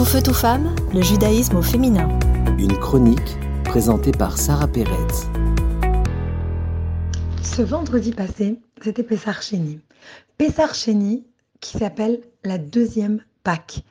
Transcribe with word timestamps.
Tout 0.00 0.06
feu, 0.06 0.22
tout 0.22 0.32
femme, 0.32 0.74
le 0.94 1.02
judaïsme 1.02 1.56
au 1.56 1.62
féminin. 1.62 2.08
Une 2.58 2.74
chronique 2.78 3.36
présentée 3.64 4.12
par 4.12 4.38
Sarah 4.38 4.66
Pérez. 4.66 4.94
Ce 7.42 7.60
vendredi 7.60 8.12
passé, 8.12 8.58
c'était 8.80 9.02
Pessar 9.02 9.42
Chéni. 9.42 9.78
Pessar 10.38 10.74
Chéni 10.74 11.26
qui 11.60 11.76
s'appelle 11.76 12.22
la 12.44 12.56
deuxième 12.56 13.22
Pâque. 13.44 13.82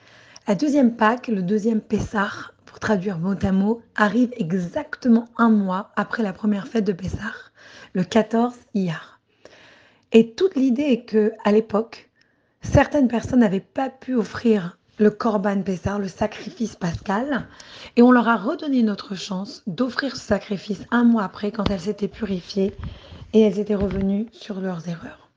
La 0.47 0.55
deuxième 0.55 0.95
Pâque, 0.95 1.27
le 1.27 1.43
deuxième 1.43 1.79
Pessar, 1.79 2.55
pour 2.65 2.79
traduire 2.79 3.19
mot 3.19 3.35
à 3.39 3.51
mot, 3.51 3.83
arrive 3.95 4.31
exactement 4.35 5.25
un 5.37 5.51
mois 5.51 5.91
après 5.95 6.23
la 6.23 6.33
première 6.33 6.67
fête 6.67 6.85
de 6.85 6.93
Pessar, 6.93 7.51
le 7.93 8.03
14 8.03 8.55
Iyar. 8.73 9.19
Et 10.11 10.31
toute 10.31 10.55
l'idée 10.55 10.89
est 10.89 11.05
que 11.05 11.33
à 11.45 11.51
l'époque, 11.51 12.09
certaines 12.63 13.09
personnes 13.09 13.41
n'avaient 13.41 13.59
pas 13.59 13.91
pu 13.91 14.15
offrir 14.15 14.78
le 14.99 15.09
Corban 15.09 15.61
Pessar, 15.61 15.97
le 15.97 16.09
sacrifice 16.09 16.75
pascal, 16.75 17.47
et 17.95 18.01
on 18.01 18.11
leur 18.11 18.27
a 18.27 18.35
redonné 18.35 18.83
notre 18.83 19.15
chance 19.15 19.63
d'offrir 19.65 20.17
ce 20.17 20.21
sacrifice 20.21 20.81
un 20.91 21.05
mois 21.05 21.23
après 21.23 21.51
quand 21.51 21.69
elles 21.69 21.79
s'étaient 21.79 22.09
purifiées 22.09 22.75
et 23.31 23.39
elles 23.41 23.59
étaient 23.59 23.75
revenues 23.75 24.27
sur 24.33 24.59
leurs 24.59 24.89
erreurs. 24.89 25.29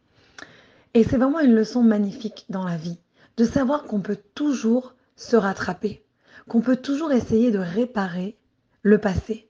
Et 0.95 1.05
c'est 1.05 1.17
vraiment 1.17 1.39
une 1.39 1.55
leçon 1.55 1.85
magnifique 1.85 2.45
dans 2.49 2.65
la 2.65 2.77
vie, 2.77 2.99
de 3.37 3.45
savoir 3.45 3.85
qu'on 3.85 4.01
peut 4.01 4.19
toujours 4.35 4.95
se 5.15 5.37
rattraper, 5.37 6.05
qu'on 6.49 6.61
peut 6.61 6.77
toujours 6.77 7.13
essayer 7.13 7.53
de 7.53 7.61
réparer 7.61 8.37
le 8.83 8.99
passé, 8.99 9.49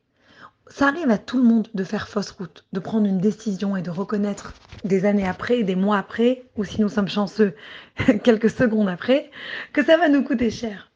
ça 0.72 0.88
arrive 0.88 1.10
à 1.10 1.18
tout 1.18 1.36
le 1.36 1.44
monde 1.44 1.68
de 1.74 1.84
faire 1.84 2.08
fausse 2.08 2.30
route, 2.30 2.64
de 2.72 2.80
prendre 2.80 3.06
une 3.06 3.20
décision 3.20 3.76
et 3.76 3.82
de 3.82 3.90
reconnaître 3.90 4.54
des 4.84 5.04
années 5.04 5.28
après, 5.28 5.64
des 5.64 5.76
mois 5.76 5.98
après, 5.98 6.44
ou 6.56 6.64
si 6.64 6.80
nous 6.80 6.88
sommes 6.88 7.10
chanceux, 7.10 7.54
quelques 8.24 8.48
secondes 8.48 8.88
après, 8.88 9.30
que 9.74 9.84
ça 9.84 9.98
va 9.98 10.08
nous 10.08 10.24
coûter 10.24 10.50
cher. 10.50 10.90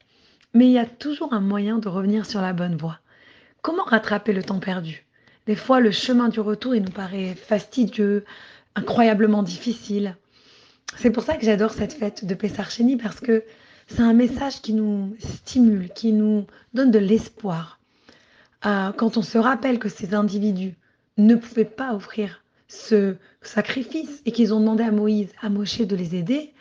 Mais 0.54 0.64
il 0.64 0.72
y 0.72 0.78
a 0.78 0.86
toujours 0.86 1.34
un 1.34 1.40
moyen 1.40 1.76
de 1.76 1.88
revenir 1.88 2.24
sur 2.24 2.40
la 2.40 2.54
bonne 2.54 2.76
voie. 2.76 3.00
Comment 3.60 3.84
rattraper 3.84 4.32
le 4.32 4.42
temps 4.42 4.60
perdu? 4.60 5.04
Des 5.46 5.56
fois, 5.56 5.80
le 5.80 5.90
chemin 5.90 6.30
du 6.30 6.40
retour, 6.40 6.74
il 6.74 6.82
nous 6.82 6.90
paraît 6.90 7.34
fastidieux, 7.34 8.24
incroyablement 8.76 9.42
difficile. 9.42 10.16
C'est 10.96 11.10
pour 11.10 11.22
ça 11.22 11.36
que 11.36 11.44
j'adore 11.44 11.74
cette 11.74 11.92
fête 11.92 12.24
de 12.24 12.34
Pessarchénie, 12.34 12.96
parce 12.96 13.20
que 13.20 13.44
c'est 13.88 14.00
un 14.00 14.14
message 14.14 14.62
qui 14.62 14.72
nous 14.72 15.14
stimule, 15.18 15.90
qui 15.90 16.14
nous 16.14 16.46
donne 16.72 16.90
de 16.90 16.98
l'espoir 16.98 17.75
quand 18.62 19.16
on 19.16 19.22
se 19.22 19.38
rappelle 19.38 19.78
que 19.78 19.88
ces 19.88 20.14
individus 20.14 20.74
ne 21.18 21.34
pouvaient 21.34 21.64
pas 21.64 21.94
offrir 21.94 22.42
ce 22.68 23.16
sacrifice 23.42 24.22
et 24.26 24.32
qu'ils 24.32 24.52
ont 24.52 24.60
demandé 24.60 24.82
à 24.82 24.90
Moïse, 24.90 25.32
à 25.40 25.48
Moshe 25.48 25.80
de 25.80 25.96
les 25.96 26.16
aider, 26.16 26.52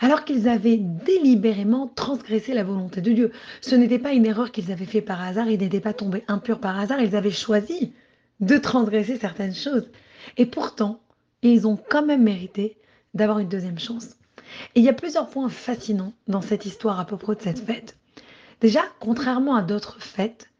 alors 0.00 0.24
qu'ils 0.24 0.48
avaient 0.48 0.76
délibérément 0.76 1.88
transgressé 1.88 2.54
la 2.54 2.62
volonté 2.62 3.00
de 3.00 3.12
Dieu. 3.12 3.32
Ce 3.60 3.74
n'était 3.74 3.98
pas 3.98 4.12
une 4.12 4.26
erreur 4.26 4.52
qu'ils 4.52 4.70
avaient 4.70 4.84
fait 4.84 5.02
par 5.02 5.20
hasard, 5.20 5.48
ils 5.48 5.58
n'étaient 5.58 5.80
pas 5.80 5.92
tombés 5.92 6.24
impurs 6.28 6.60
par 6.60 6.78
hasard, 6.78 7.00
ils 7.00 7.16
avaient 7.16 7.30
choisi 7.30 7.92
de 8.40 8.56
transgresser 8.56 9.16
certaines 9.16 9.54
choses. 9.54 9.90
Et 10.36 10.46
pourtant, 10.46 11.00
ils 11.42 11.66
ont 11.66 11.76
quand 11.76 12.04
même 12.04 12.22
mérité 12.22 12.76
d'avoir 13.14 13.40
une 13.40 13.48
deuxième 13.48 13.78
chance. 13.78 14.10
Et 14.74 14.80
il 14.80 14.84
y 14.84 14.88
a 14.88 14.94
plusieurs 14.94 15.28
points 15.28 15.48
fascinants 15.48 16.12
dans 16.28 16.40
cette 16.40 16.64
histoire 16.64 17.00
à 17.00 17.04
propos 17.04 17.34
de 17.34 17.42
cette 17.42 17.58
fête. 17.58 17.96
Déjà, 18.60 18.82
contrairement 19.00 19.56
à 19.56 19.62
d'autres 19.62 20.00
fêtes, 20.00 20.50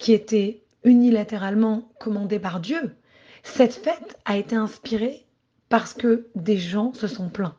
qui 0.00 0.14
était 0.14 0.62
unilatéralement 0.82 1.92
commandée 2.00 2.40
par 2.40 2.58
Dieu, 2.58 2.96
cette 3.44 3.74
fête 3.74 4.18
a 4.24 4.36
été 4.38 4.56
inspirée 4.56 5.26
parce 5.68 5.92
que 5.94 6.26
des 6.34 6.56
gens 6.56 6.92
se 6.94 7.06
sont 7.06 7.28
plaints. 7.28 7.54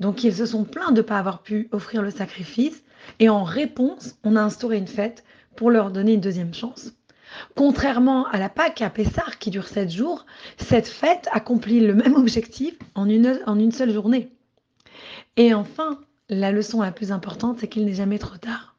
Donc 0.00 0.24
ils 0.24 0.34
se 0.34 0.44
sont 0.44 0.64
plaints 0.64 0.90
de 0.90 0.98
ne 0.98 1.06
pas 1.06 1.18
avoir 1.18 1.42
pu 1.42 1.68
offrir 1.72 2.02
le 2.02 2.10
sacrifice 2.10 2.82
et 3.20 3.28
en 3.28 3.44
réponse, 3.44 4.18
on 4.24 4.36
a 4.36 4.42
instauré 4.42 4.76
une 4.76 4.88
fête 4.88 5.24
pour 5.56 5.70
leur 5.70 5.90
donner 5.90 6.14
une 6.14 6.20
deuxième 6.20 6.52
chance. 6.52 6.92
Contrairement 7.54 8.26
à 8.26 8.38
la 8.38 8.48
Pâque 8.48 8.82
à 8.82 8.90
Pessar 8.90 9.38
qui 9.38 9.50
dure 9.50 9.68
sept 9.68 9.90
jours, 9.90 10.26
cette 10.56 10.88
fête 10.88 11.28
accomplit 11.30 11.80
le 11.80 11.94
même 11.94 12.16
objectif 12.16 12.74
en 12.96 13.08
une, 13.08 13.40
en 13.46 13.58
une 13.58 13.72
seule 13.72 13.92
journée. 13.92 14.32
Et 15.36 15.54
enfin, 15.54 16.00
la 16.28 16.50
leçon 16.50 16.82
la 16.82 16.90
plus 16.90 17.12
importante, 17.12 17.58
c'est 17.60 17.68
qu'il 17.68 17.84
n'est 17.84 17.94
jamais 17.94 18.18
trop 18.18 18.36
tard. 18.36 18.74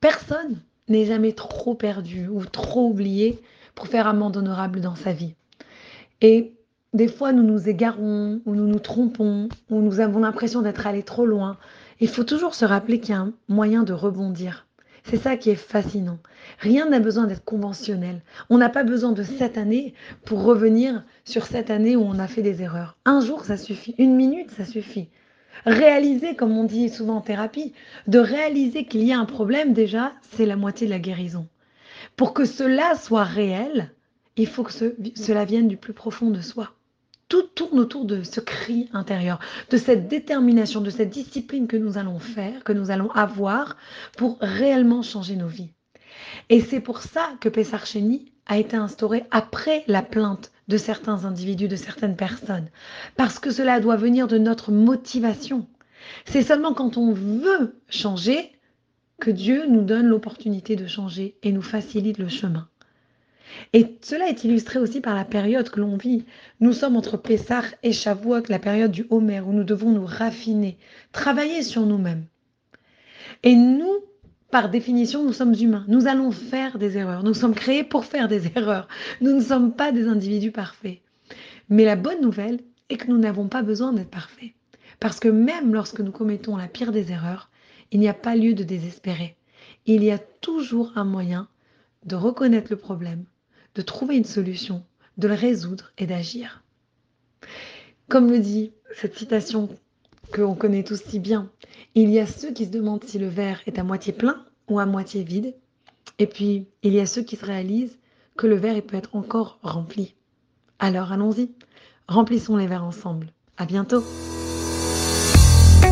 Personne 0.00 0.62
n'est 0.88 1.04
jamais 1.04 1.32
trop 1.32 1.74
perdu 1.74 2.28
ou 2.28 2.44
trop 2.44 2.88
oublié 2.88 3.40
pour 3.74 3.86
faire 3.86 4.06
amende 4.06 4.36
honorable 4.36 4.80
dans 4.80 4.96
sa 4.96 5.12
vie. 5.12 5.34
Et 6.20 6.52
des 6.92 7.08
fois, 7.08 7.32
nous 7.32 7.42
nous 7.42 7.68
égarons 7.68 8.40
ou 8.44 8.54
nous 8.54 8.66
nous 8.66 8.78
trompons 8.78 9.48
ou 9.70 9.80
nous 9.80 10.00
avons 10.00 10.20
l'impression 10.20 10.62
d'être 10.62 10.86
allés 10.86 11.02
trop 11.02 11.24
loin. 11.24 11.56
Il 12.00 12.08
faut 12.08 12.24
toujours 12.24 12.54
se 12.54 12.64
rappeler 12.64 13.00
qu'il 13.00 13.14
y 13.14 13.18
a 13.18 13.20
un 13.20 13.32
moyen 13.48 13.82
de 13.82 13.92
rebondir. 13.92 14.66
C'est 15.04 15.16
ça 15.16 15.36
qui 15.36 15.50
est 15.50 15.56
fascinant. 15.56 16.18
Rien 16.60 16.88
n'a 16.88 17.00
besoin 17.00 17.26
d'être 17.26 17.44
conventionnel. 17.44 18.22
On 18.50 18.58
n'a 18.58 18.68
pas 18.68 18.84
besoin 18.84 19.12
de 19.12 19.22
cette 19.22 19.58
année 19.58 19.94
pour 20.24 20.44
revenir 20.44 21.04
sur 21.24 21.46
cette 21.46 21.70
année 21.70 21.96
où 21.96 22.02
on 22.02 22.18
a 22.18 22.28
fait 22.28 22.42
des 22.42 22.62
erreurs. 22.62 22.96
Un 23.04 23.20
jour, 23.20 23.44
ça 23.44 23.56
suffit. 23.56 23.94
Une 23.98 24.14
minute, 24.14 24.50
ça 24.50 24.64
suffit. 24.64 25.08
Réaliser, 25.64 26.34
comme 26.34 26.56
on 26.56 26.64
dit 26.64 26.88
souvent 26.88 27.16
en 27.16 27.20
thérapie, 27.20 27.72
de 28.06 28.18
réaliser 28.18 28.84
qu'il 28.84 29.04
y 29.04 29.12
a 29.12 29.18
un 29.18 29.24
problème 29.24 29.72
déjà, 29.72 30.12
c'est 30.32 30.46
la 30.46 30.56
moitié 30.56 30.86
de 30.86 30.92
la 30.92 30.98
guérison. 30.98 31.46
Pour 32.16 32.34
que 32.34 32.44
cela 32.44 32.96
soit 32.96 33.24
réel, 33.24 33.92
il 34.36 34.46
faut 34.46 34.64
que 34.64 34.72
cela 34.72 35.44
vienne 35.44 35.68
du 35.68 35.76
plus 35.76 35.92
profond 35.92 36.30
de 36.30 36.40
soi. 36.40 36.72
Tout 37.28 37.42
tourne 37.42 37.78
autour 37.78 38.04
de 38.04 38.22
ce 38.24 38.40
cri 38.40 38.90
intérieur, 38.92 39.38
de 39.70 39.76
cette 39.76 40.08
détermination, 40.08 40.80
de 40.80 40.90
cette 40.90 41.10
discipline 41.10 41.66
que 41.66 41.76
nous 41.76 41.96
allons 41.96 42.18
faire, 42.18 42.64
que 42.64 42.72
nous 42.72 42.90
allons 42.90 43.10
avoir 43.12 43.76
pour 44.18 44.38
réellement 44.40 45.02
changer 45.02 45.36
nos 45.36 45.46
vies. 45.46 45.72
Et 46.48 46.60
c'est 46.60 46.80
pour 46.80 46.98
ça 46.98 47.32
que 47.40 47.48
Pessarcheni 47.48 48.31
a 48.46 48.58
été 48.58 48.76
instauré 48.76 49.24
après 49.30 49.84
la 49.86 50.02
plainte 50.02 50.52
de 50.68 50.76
certains 50.76 51.24
individus, 51.24 51.68
de 51.68 51.76
certaines 51.76 52.16
personnes, 52.16 52.68
parce 53.16 53.38
que 53.38 53.50
cela 53.50 53.80
doit 53.80 53.96
venir 53.96 54.28
de 54.28 54.38
notre 54.38 54.72
motivation. 54.72 55.66
C'est 56.24 56.42
seulement 56.42 56.74
quand 56.74 56.96
on 56.96 57.12
veut 57.12 57.80
changer 57.88 58.52
que 59.20 59.30
Dieu 59.30 59.66
nous 59.68 59.82
donne 59.82 60.06
l'opportunité 60.06 60.74
de 60.74 60.86
changer 60.86 61.36
et 61.42 61.52
nous 61.52 61.62
facilite 61.62 62.18
le 62.18 62.28
chemin. 62.28 62.68
Et 63.72 63.98
cela 64.02 64.28
est 64.28 64.44
illustré 64.44 64.78
aussi 64.78 65.00
par 65.00 65.14
la 65.14 65.24
période 65.24 65.68
que 65.68 65.80
l'on 65.80 65.96
vit. 65.96 66.24
Nous 66.60 66.72
sommes 66.72 66.96
entre 66.96 67.16
Pessah 67.16 67.62
et 67.82 67.92
Shavuot, 67.92 68.42
la 68.48 68.58
période 68.58 68.90
du 68.90 69.06
Homer, 69.10 69.40
où 69.40 69.52
nous 69.52 69.64
devons 69.64 69.90
nous 69.90 70.06
raffiner, 70.06 70.78
travailler 71.12 71.62
sur 71.62 71.86
nous-mêmes. 71.86 72.24
Et 73.42 73.54
nous, 73.54 73.92
par 74.52 74.68
définition, 74.68 75.24
nous 75.24 75.32
sommes 75.32 75.54
humains. 75.54 75.86
Nous 75.88 76.06
allons 76.06 76.30
faire 76.30 76.78
des 76.78 76.98
erreurs. 76.98 77.24
Nous 77.24 77.32
sommes 77.32 77.54
créés 77.54 77.84
pour 77.84 78.04
faire 78.04 78.28
des 78.28 78.48
erreurs. 78.54 78.86
Nous 79.22 79.34
ne 79.34 79.40
sommes 79.40 79.72
pas 79.72 79.92
des 79.92 80.06
individus 80.06 80.52
parfaits. 80.52 81.00
Mais 81.70 81.86
la 81.86 81.96
bonne 81.96 82.20
nouvelle 82.20 82.60
est 82.90 82.98
que 82.98 83.08
nous 83.08 83.16
n'avons 83.16 83.48
pas 83.48 83.62
besoin 83.62 83.94
d'être 83.94 84.10
parfaits. 84.10 84.52
Parce 85.00 85.20
que 85.20 85.30
même 85.30 85.72
lorsque 85.72 86.00
nous 86.00 86.12
commettons 86.12 86.54
la 86.58 86.68
pire 86.68 86.92
des 86.92 87.12
erreurs, 87.12 87.48
il 87.92 88.00
n'y 88.00 88.10
a 88.10 88.14
pas 88.14 88.36
lieu 88.36 88.52
de 88.52 88.62
désespérer. 88.62 89.36
Il 89.86 90.04
y 90.04 90.10
a 90.10 90.18
toujours 90.18 90.92
un 90.96 91.04
moyen 91.04 91.48
de 92.04 92.14
reconnaître 92.14 92.70
le 92.70 92.76
problème, 92.76 93.24
de 93.74 93.80
trouver 93.80 94.18
une 94.18 94.24
solution, 94.24 94.84
de 95.16 95.28
le 95.28 95.34
résoudre 95.34 95.92
et 95.96 96.06
d'agir. 96.06 96.62
Comme 98.10 98.30
le 98.30 98.38
dit 98.38 98.74
cette 98.94 99.16
citation 99.16 99.70
qu'on 100.32 100.54
connaît 100.54 100.82
tous 100.82 101.02
si 101.06 101.18
bien. 101.18 101.50
Il 101.94 102.10
y 102.10 102.18
a 102.18 102.26
ceux 102.26 102.52
qui 102.52 102.64
se 102.64 102.70
demandent 102.70 103.04
si 103.04 103.18
le 103.18 103.28
verre 103.28 103.60
est 103.66 103.78
à 103.78 103.84
moitié 103.84 104.12
plein 104.12 104.44
ou 104.68 104.78
à 104.78 104.86
moitié 104.86 105.22
vide. 105.22 105.54
Et 106.18 106.26
puis, 106.26 106.66
il 106.82 106.92
y 106.92 107.00
a 107.00 107.06
ceux 107.06 107.22
qui 107.22 107.36
se 107.36 107.44
réalisent 107.44 107.98
que 108.36 108.46
le 108.46 108.56
verre 108.56 108.82
peut 108.82 108.96
être 108.96 109.14
encore 109.14 109.58
rempli. 109.62 110.14
Alors 110.78 111.12
allons-y, 111.12 111.50
remplissons 112.08 112.56
les 112.56 112.66
verres 112.66 112.84
ensemble. 112.84 113.28
À 113.56 113.66
bientôt. 113.66 114.02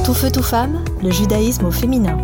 Tout 0.04 0.14
feu, 0.14 0.30
tout 0.32 0.42
femme, 0.42 0.82
le 1.02 1.10
judaïsme 1.10 1.66
au 1.66 1.70
féminin. 1.70 2.16